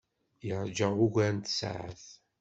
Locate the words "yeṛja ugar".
0.47-1.31